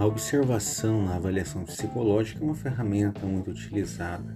[0.00, 4.34] A observação na avaliação psicológica é uma ferramenta muito utilizada.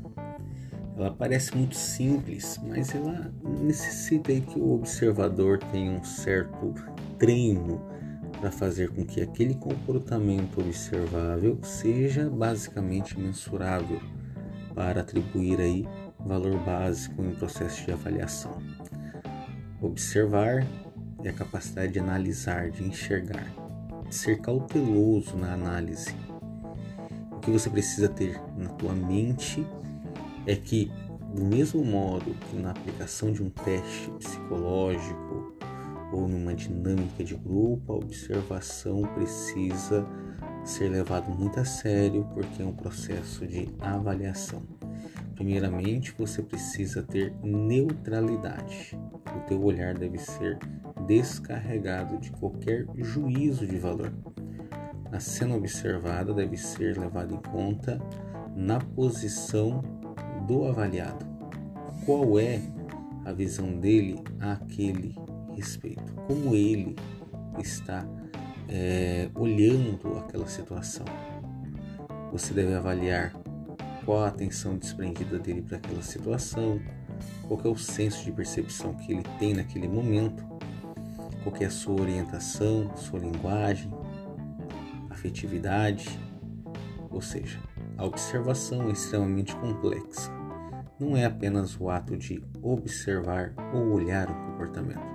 [0.95, 3.33] Ela parece muito simples, mas ela
[3.63, 6.75] necessita que o observador tenha um certo
[7.19, 7.81] treino
[8.39, 14.03] para fazer com que aquele comportamento observável seja basicamente mensurável
[14.75, 15.89] para atribuir aí
[16.21, 18.63] valor básico em processo de avaliação.
[19.81, 20.67] Observar
[21.23, 23.64] é a capacidade de analisar, de enxergar,
[24.11, 26.15] ser cauteloso na análise.
[27.33, 29.67] O que você precisa ter na tua mente
[30.47, 30.91] é que,
[31.35, 35.55] do mesmo modo que na aplicação de um teste psicológico
[36.13, 40.07] ou numa dinâmica de grupo, a observação precisa
[40.65, 44.63] ser levado muito a sério porque é um processo de avaliação.
[45.35, 48.99] Primeiramente, você precisa ter neutralidade.
[49.37, 50.59] O teu olhar deve ser
[51.07, 54.13] descarregado de qualquer juízo de valor.
[55.13, 58.01] A cena observada deve ser levada em conta
[58.57, 59.83] na posição
[60.47, 61.25] do avaliado.
[62.05, 62.61] Qual é
[63.25, 65.15] a visão dele àquele
[65.55, 66.15] respeito?
[66.27, 66.97] Como ele
[67.59, 68.07] está
[68.69, 71.07] é, olhando aquela situação?
[72.33, 73.33] Você deve avaliar
[74.05, 76.81] qual a atenção desprendida dele para aquela situação,
[77.47, 80.45] qual é o senso de percepção que ele tem naquele momento,
[81.45, 83.93] qual é a sua orientação, sua linguagem,
[85.11, 86.19] afetividade,
[87.11, 87.61] ou seja,
[87.97, 90.33] a observação é extremamente complexa.
[90.99, 95.15] Não é apenas o ato de observar ou olhar o comportamento.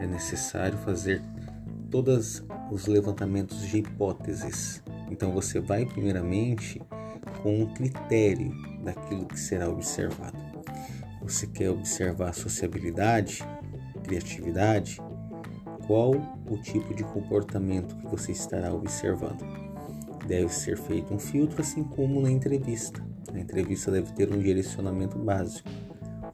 [0.00, 1.20] É necessário fazer
[1.90, 4.82] todos os levantamentos de hipóteses.
[5.10, 6.80] Então você vai primeiramente
[7.42, 10.38] com um critério daquilo que será observado.
[11.22, 13.42] Você quer observar sociabilidade,
[14.04, 15.00] criatividade?
[15.88, 16.10] Qual
[16.50, 19.42] o tipo de comportamento que você estará observando?
[20.26, 23.02] Deve ser feito um filtro, assim como na entrevista.
[23.32, 25.66] A entrevista deve ter um direcionamento básico,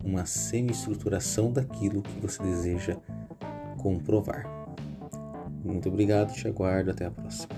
[0.05, 2.97] uma semi-estruturação daquilo que você deseja
[3.79, 4.45] comprovar.
[5.65, 7.55] Muito obrigado, te aguardo, até a próxima.